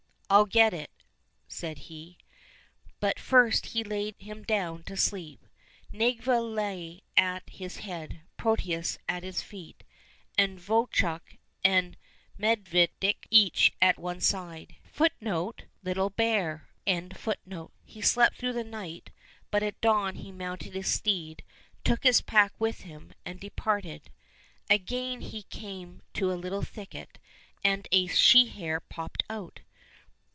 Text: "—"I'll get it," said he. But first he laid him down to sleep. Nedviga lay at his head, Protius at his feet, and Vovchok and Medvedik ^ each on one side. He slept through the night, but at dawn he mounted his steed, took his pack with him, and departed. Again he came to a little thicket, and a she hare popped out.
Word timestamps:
"—"I'll 0.31 0.45
get 0.45 0.73
it," 0.73 0.89
said 1.49 1.77
he. 1.89 2.17
But 3.01 3.19
first 3.19 3.65
he 3.65 3.83
laid 3.83 4.15
him 4.17 4.43
down 4.43 4.83
to 4.83 4.95
sleep. 4.95 5.45
Nedviga 5.91 6.39
lay 6.39 7.03
at 7.17 7.49
his 7.49 7.79
head, 7.79 8.21
Protius 8.37 8.97
at 9.09 9.23
his 9.23 9.41
feet, 9.41 9.83
and 10.37 10.57
Vovchok 10.57 11.37
and 11.65 11.97
Medvedik 12.39 12.99
^ 13.23 13.25
each 13.29 13.73
on 13.81 13.93
one 13.97 14.21
side. 14.21 14.77
He 14.81 14.89
slept 18.01 18.37
through 18.37 18.53
the 18.53 18.63
night, 18.65 19.09
but 19.51 19.63
at 19.63 19.81
dawn 19.81 20.15
he 20.15 20.31
mounted 20.31 20.73
his 20.73 20.87
steed, 20.87 21.43
took 21.83 22.03
his 22.03 22.21
pack 22.21 22.53
with 22.57 22.81
him, 22.83 23.13
and 23.25 23.37
departed. 23.37 24.09
Again 24.69 25.19
he 25.19 25.41
came 25.43 26.01
to 26.13 26.31
a 26.31 26.39
little 26.39 26.63
thicket, 26.63 27.19
and 27.65 27.85
a 27.91 28.07
she 28.07 28.47
hare 28.47 28.79
popped 28.79 29.23
out. 29.29 29.59